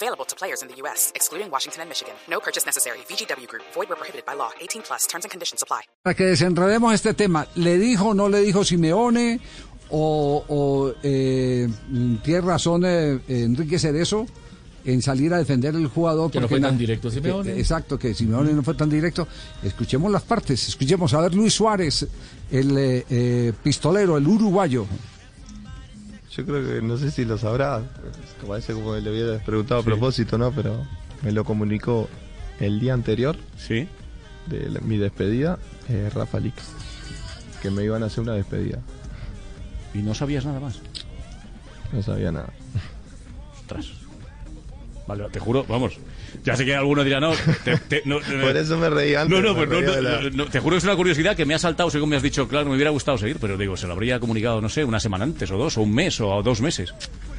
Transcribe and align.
Available 0.00 0.24
to 0.26 0.36
players 0.36 0.62
in 0.62 0.68
the 0.68 0.76
U.S., 0.82 1.10
excluding 1.16 1.50
Washington 1.50 1.80
and 1.82 1.88
Michigan. 1.88 2.14
No 2.30 2.38
purchase 2.38 2.64
necessary. 2.64 2.98
VGW 3.10 3.48
Group. 3.48 3.64
Void 3.74 3.88
where 3.88 3.96
prohibited 3.98 4.24
by 4.24 4.34
law. 4.36 4.50
18 4.60 4.82
plus. 4.86 5.06
Terms 5.08 5.24
and 5.24 5.30
conditions 5.32 5.60
apply. 5.62 5.82
Para 6.04 6.14
que 6.14 6.24
desenredemos 6.26 6.94
este 6.94 7.14
tema, 7.14 7.46
¿le 7.56 7.78
dijo 7.78 8.10
o 8.10 8.14
no 8.14 8.28
le 8.28 8.38
dijo 8.40 8.62
Simeone 8.64 9.40
o, 9.90 10.44
o 10.48 10.92
eh, 11.02 11.66
tiene 12.22 12.40
razón 12.42 12.82
eh, 12.86 13.18
Enrique 13.26 13.78
Cerezo 13.80 14.26
en 14.84 15.02
salir 15.02 15.34
a 15.34 15.38
defender 15.38 15.74
el 15.74 15.88
jugador? 15.88 16.30
Que 16.30 16.40
no 16.40 16.48
fue 16.48 16.60
tan 16.60 16.74
na- 16.74 16.78
directo 16.78 17.10
Simeone. 17.10 17.54
que- 17.54 17.58
exacto, 17.58 17.98
que 17.98 18.14
Simeone 18.14 18.52
no 18.52 18.62
fue 18.62 18.74
tan 18.74 18.88
directo. 18.88 19.26
Escuchemos 19.64 20.12
las 20.12 20.22
partes, 20.22 20.68
escuchemos 20.68 21.12
a 21.14 21.20
ver 21.22 21.34
Luis 21.34 21.54
Suárez, 21.54 22.06
el 22.52 22.78
eh, 22.78 23.04
eh, 23.10 23.52
pistolero, 23.64 24.16
el 24.16 24.28
uruguayo. 24.28 24.86
Yo 26.38 26.46
creo 26.46 26.64
que 26.64 26.80
no 26.86 26.96
sé 26.96 27.10
si 27.10 27.24
lo 27.24 27.36
sabrá. 27.36 27.82
Parece 28.46 28.72
como 28.72 28.94
que 28.94 29.00
le 29.00 29.10
hubiera 29.10 29.38
preguntado 29.44 29.80
a 29.80 29.84
propósito, 29.84 30.38
¿no? 30.38 30.52
Pero 30.52 30.86
me 31.22 31.32
lo 31.32 31.42
comunicó 31.44 32.08
el 32.60 32.78
día 32.78 32.94
anterior 32.94 33.36
Sí. 33.56 33.88
de 34.46 34.70
la- 34.70 34.80
mi 34.80 34.96
despedida, 34.98 35.58
eh, 35.88 36.08
Rafa 36.14 36.38
Lix. 36.38 36.54
Que 37.60 37.70
me 37.72 37.82
iban 37.82 38.04
a 38.04 38.06
hacer 38.06 38.20
una 38.20 38.34
despedida. 38.34 38.78
Y 39.94 39.98
no 39.98 40.14
sabías 40.14 40.44
nada 40.44 40.60
más. 40.60 40.78
No 41.92 42.02
sabía 42.04 42.30
nada. 42.30 42.50
Ostras. 43.60 43.86
Vale, 45.08 45.24
te 45.32 45.40
juro, 45.40 45.64
vamos. 45.66 45.94
Ya 46.44 46.54
sé 46.54 46.64
que 46.66 46.74
alguno 46.76 47.02
dirá, 47.02 47.18
no, 47.18 47.32
te, 47.64 47.76
te- 47.78 48.02
no, 48.04 48.18
Por 48.42 48.56
eso 48.56 48.76
me 48.76 48.90
reí 48.90 49.14
antes. 49.14 49.30
No, 49.36 49.42
no, 49.42 49.56
pues 49.56 49.68
no, 49.68 49.80
no, 49.80 50.00
la- 50.02 50.20
no, 50.20 50.30
no, 50.30 50.44
te 50.46 50.60
juro 50.60 50.74
que 50.74 50.78
es 50.78 50.84
una 50.84 50.94
curiosidad 50.96 51.34
que 51.34 51.46
me 51.46 51.54
ha 51.54 51.58
saltado 51.58 51.90
según 51.90 52.10
me 52.10 52.16
has 52.16 52.22
dicho, 52.22 52.46
claro, 52.46 52.68
me 52.68 52.74
hubiera 52.74 52.90
gustado 52.90 53.16
seguir, 53.16 53.38
pero 53.40 53.56
digo, 53.56 53.74
se 53.76 53.86
lo 53.86 53.94
habría 53.94 54.20
comunicado, 54.20 54.60
no 54.60 54.68
sé, 54.68 54.84
una 54.84 55.00
semana 55.00 55.24
antes, 55.24 55.50
o 55.50 55.56
dos, 55.56 55.78
o 55.78 55.80
un 55.80 55.94
mes, 55.94 56.20
o 56.20 56.42
dos 56.42 56.60
meses. 56.60 56.92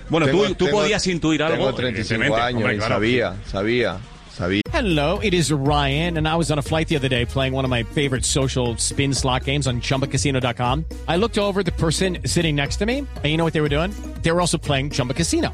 Bueno, 0.10 0.26
Tengo- 0.26 0.48
tú, 0.48 0.56
tú 0.56 0.66
tengo- 0.66 0.80
podías 0.80 1.06
intuir 1.06 1.44
algo. 1.44 1.58
Tengo 1.58 1.74
35 1.76 2.16
evidentemente, 2.24 2.42
años 2.42 2.62
hombre, 2.64 2.74
y 2.74 2.78
claro. 2.80 2.96
sabía, 2.96 3.36
sabía, 3.46 3.98
sabía. 4.36 4.62
Hello, 4.74 5.20
it 5.22 5.34
is 5.36 5.52
Ryan, 5.52 6.18
and 6.18 6.28
I 6.28 6.36
was 6.36 6.50
on 6.50 6.58
a 6.58 6.62
flight 6.64 6.88
the 6.88 6.96
other 6.98 7.10
day 7.10 7.26
playing 7.26 7.54
one 7.54 7.66
of 7.66 7.70
my 7.70 7.84
favorite 7.84 8.24
social 8.26 8.76
spin 8.80 9.14
slot 9.14 9.44
games 9.46 9.68
on 9.68 9.82
chumbacasino.com. 9.82 10.86
I 11.08 11.18
looked 11.18 11.38
over 11.38 11.64
the 11.64 11.72
person 11.74 12.20
sitting 12.26 12.56
next 12.56 12.78
to 12.78 12.86
me, 12.88 13.00
and 13.00 13.26
you 13.26 13.38
know 13.38 13.44
what 13.44 13.54
they 13.54 13.62
were 13.62 13.70
doing? 13.70 13.92
They 14.24 14.32
were 14.32 14.42
also 14.42 14.58
playing 14.58 14.90
Chumba 14.92 15.14
Casino. 15.14 15.54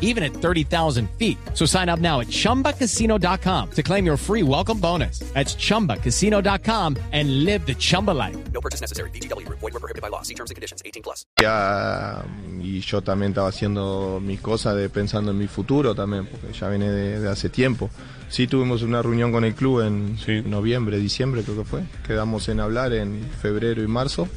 even 0.00 0.22
at 0.24 0.32
30,000 0.32 1.08
feet. 1.18 1.38
So 1.54 1.64
sign 1.66 1.88
up 1.88 2.00
now 2.00 2.20
at 2.20 2.26
ChumbaCasino.com 2.26 3.70
to 3.70 3.82
claim 3.82 4.04
your 4.04 4.16
free 4.18 4.42
welcome 4.42 4.80
bonus. 4.80 5.20
That's 5.34 5.54
ChumbaCasino.com 5.54 6.96
and 7.12 7.44
live 7.44 7.64
the 7.66 7.74
Chumba 7.76 8.10
life. 8.10 8.36
No 8.52 8.60
purchase 8.60 8.80
necessary. 8.80 9.10
VGW 9.10 9.46
Group. 9.46 9.60
Void 9.60 9.72
were 9.72 9.80
prohibited 9.80 10.02
by 10.02 10.08
law. 10.08 10.22
See 10.22 10.34
terms 10.34 10.50
and 10.50 10.56
conditions. 10.56 10.82
18 10.84 11.02
plus. 11.02 11.26
Ya, 11.40 12.24
y 12.60 12.80
yo 12.80 13.00
también 13.02 13.30
estaba 13.32 13.48
haciendo 13.48 14.20
mis 14.22 14.40
cosas 14.40 14.74
de, 14.76 14.88
pensando 14.88 15.30
en 15.30 15.38
mi 15.38 15.46
futuro 15.46 15.94
también, 15.94 16.26
porque 16.26 16.52
ya 16.52 16.68
viene 16.68 16.90
de, 16.90 17.20
de 17.20 17.28
hace 17.30 17.48
tiempo. 17.48 17.88
Sí 18.28 18.46
tuvimos 18.46 18.82
una 18.82 19.02
reunión 19.02 19.32
con 19.32 19.44
el 19.44 19.54
club 19.54 19.80
en 19.80 20.16
Sí. 20.18 20.42
noviembre, 20.42 20.98
diciembre 20.98 21.42
creo 21.42 21.56
que 21.58 21.64
fue. 21.64 21.82
Quedamos 22.06 22.48
en 22.48 22.60
hablar 22.60 22.92
en 22.92 23.22
febrero 23.42 23.82
y 23.82 23.86
marzo 23.88 24.28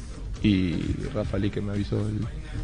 y 0.44 0.74
Rafa 1.14 1.38
Lique 1.38 1.60
me 1.60 1.72
avisó 1.72 1.98
el 2.06 2.18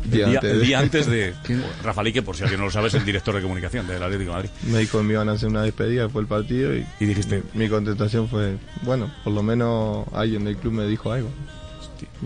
El 0.05 0.11
día, 0.11 0.27
antes, 0.27 0.51
el 0.53 0.59
de- 0.61 0.67
día 0.67 0.79
antes 0.79 1.07
de 1.07 1.35
Rafa 1.83 2.03
Lique, 2.03 2.23
por 2.23 2.37
si 2.37 2.43
alguien 2.43 2.61
no 2.61 2.67
lo 2.67 2.71
sabe, 2.71 2.89
es 2.89 2.95
el 2.95 3.05
director 3.05 3.35
de 3.35 3.41
comunicación 3.43 3.87
del 3.87 4.03
Atlético 4.03 4.31
de 4.31 4.37
Madrid. 4.37 4.51
Me 4.71 4.79
dijo 4.81 4.99
que 4.99 5.05
me 5.05 5.13
iban 5.15 5.29
a 5.29 5.33
hacer 5.33 5.49
una 5.49 5.63
despedida 5.63 6.03
después 6.05 6.23
del 6.23 6.29
partido 6.29 6.77
y, 6.77 6.85
Y 7.01 7.07
dijiste- 7.07 7.43
mi 7.55 7.69
contestación 7.69 8.29
fue, 8.29 8.59
bueno, 8.83 9.11
por 9.25 9.33
lo 9.33 9.43
menos 9.43 10.07
alguien 10.13 10.45
del 10.45 10.57
club 10.59 10.75
me 10.75 10.87
dijo 10.87 11.11
algo. 11.11 11.31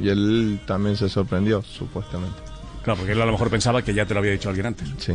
Y 0.00 0.08
él 0.08 0.60
también 0.66 0.96
se 0.96 1.08
sorprendió, 1.08 1.62
supuestamente. 1.62 2.36
Claro, 2.82 2.98
porque 2.98 3.12
él 3.12 3.22
a 3.22 3.26
lo 3.26 3.32
mejor 3.32 3.48
pensaba 3.50 3.82
que 3.82 3.94
ya 3.94 4.04
te 4.06 4.12
lo 4.14 4.20
había 4.20 4.32
dicho 4.32 4.48
alguien 4.48 4.66
antes. 4.66 4.88
Sí. 4.98 5.12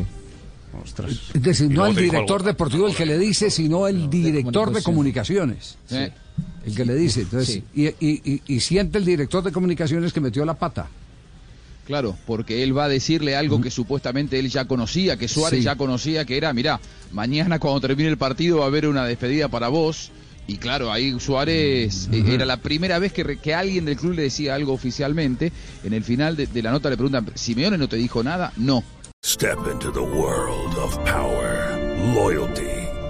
Ostras. 0.84 1.12
Es 1.34 1.42
decir, 1.42 1.70
no 1.70 1.86
el 1.88 1.96
director 1.96 2.44
deportivo 2.44 2.88
el 2.88 2.96
que 2.96 3.06
le 3.06 3.18
dice, 3.18 3.50
sino 3.50 3.88
el 3.88 4.10
director 4.10 4.72
de 4.72 4.82
comunicaciones. 4.84 5.78
Sí. 5.88 6.08
El 6.66 6.75
que 6.75 6.86
le 6.86 6.96
dice. 6.96 7.22
Entonces, 7.22 7.56
Sí. 7.56 7.64
y, 7.74 7.88
y- 8.06 8.22
y- 8.25 8.42
y 8.47 8.59
siente 8.59 8.97
el 8.97 9.06
director 9.06 9.44
de 9.44 9.52
comunicaciones 9.52 10.12
que 10.14 10.22
metió 10.22 10.44
la 10.46 10.53
pata. 10.56 10.88
Claro, 11.86 12.16
porque 12.28 12.62
él 12.62 12.78
va 12.78 12.86
a 12.86 12.90
decirle 12.90 13.36
algo 13.36 13.59
que 13.62 13.72
supuestamente 13.72 14.38
él 14.38 14.50
ya 14.50 14.66
conocía, 14.66 15.18
que 15.18 15.28
Suárez 15.28 15.59
Sí. 15.59 15.66
ya 15.66 15.75
conocía, 15.75 16.24
que 16.24 16.38
era, 16.38 16.53
mirá, 16.53 16.80
mañana 17.12 17.58
cuando 17.58 17.81
termine 17.81 18.09
el 18.09 18.18
partido 18.18 18.59
va 18.59 18.66
a 18.66 18.68
haber 18.68 18.88
una 18.88 19.06
despedida 19.06 19.48
para 19.48 19.69
vos. 19.69 20.12
Y 20.46 20.58
claro, 20.58 20.92
ahí 20.92 21.19
Suárez 21.19 22.08
eh, 22.12 22.24
era 22.28 22.46
la 22.46 22.58
primera 22.58 23.00
vez 23.00 23.12
que, 23.14 23.38
que 23.38 23.53
alguien 23.56 23.86
del 23.86 23.98
club 23.98 24.14
le 24.14 24.24
decía 24.24 24.53
algo 24.56 24.74
oficialmente. 24.74 25.52
En 25.84 25.94
el 25.94 26.03
final 26.03 26.36
de, 26.36 26.46
de 26.48 26.62
la 26.62 26.72
nota 26.72 26.90
le 26.92 26.98
preguntan, 26.98 27.25
¿Simeone 27.36 27.78
no 27.78 27.88
te 27.90 27.98
dijo 27.98 28.24
nada? 28.24 28.52
No. 28.58 28.84
Step 29.25 29.58
into 29.72 29.92
the 29.92 30.00
world 30.00 30.75
of 30.78 30.96
power, 31.06 31.75
loyalty, 32.16 32.79